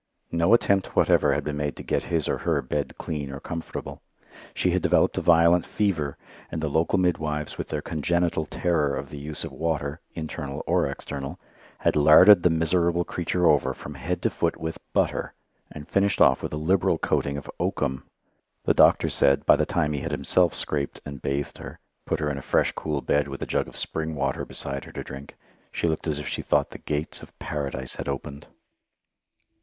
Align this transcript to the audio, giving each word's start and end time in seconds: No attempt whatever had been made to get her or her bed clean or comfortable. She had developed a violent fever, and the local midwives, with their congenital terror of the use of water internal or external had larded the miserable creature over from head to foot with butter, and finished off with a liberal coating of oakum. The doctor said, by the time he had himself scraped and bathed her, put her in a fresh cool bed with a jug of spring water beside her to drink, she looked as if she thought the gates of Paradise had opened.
No 0.31 0.55
attempt 0.55 0.95
whatever 0.95 1.31
had 1.35 1.43
been 1.43 1.57
made 1.57 1.75
to 1.75 1.83
get 1.83 2.01
her 2.05 2.33
or 2.33 2.39
her 2.39 2.63
bed 2.63 2.97
clean 2.97 3.31
or 3.31 3.39
comfortable. 3.39 4.01
She 4.55 4.71
had 4.71 4.81
developed 4.81 5.15
a 5.19 5.21
violent 5.21 5.63
fever, 5.63 6.17
and 6.51 6.59
the 6.59 6.69
local 6.69 6.97
midwives, 6.97 7.59
with 7.59 7.67
their 7.67 7.83
congenital 7.83 8.47
terror 8.47 8.95
of 8.95 9.11
the 9.11 9.19
use 9.19 9.43
of 9.43 9.51
water 9.51 10.01
internal 10.15 10.63
or 10.65 10.87
external 10.87 11.39
had 11.81 11.95
larded 11.95 12.41
the 12.41 12.49
miserable 12.49 13.03
creature 13.03 13.45
over 13.45 13.75
from 13.75 13.93
head 13.93 14.23
to 14.23 14.31
foot 14.31 14.57
with 14.57 14.79
butter, 14.91 15.35
and 15.71 15.87
finished 15.87 16.19
off 16.19 16.41
with 16.41 16.53
a 16.53 16.57
liberal 16.57 16.97
coating 16.97 17.37
of 17.37 17.47
oakum. 17.59 18.01
The 18.65 18.73
doctor 18.73 19.07
said, 19.07 19.45
by 19.45 19.55
the 19.55 19.67
time 19.67 19.93
he 19.93 19.99
had 20.01 20.09
himself 20.11 20.55
scraped 20.55 20.99
and 21.05 21.21
bathed 21.21 21.59
her, 21.59 21.77
put 22.07 22.19
her 22.19 22.31
in 22.31 22.39
a 22.39 22.41
fresh 22.41 22.71
cool 22.71 23.01
bed 23.01 23.27
with 23.27 23.43
a 23.43 23.45
jug 23.45 23.67
of 23.67 23.77
spring 23.77 24.15
water 24.15 24.45
beside 24.45 24.85
her 24.85 24.91
to 24.93 25.03
drink, 25.03 25.37
she 25.71 25.87
looked 25.87 26.07
as 26.07 26.17
if 26.17 26.27
she 26.27 26.41
thought 26.41 26.71
the 26.71 26.79
gates 26.79 27.21
of 27.21 27.37
Paradise 27.37 27.97
had 27.97 28.09
opened. 28.09 28.47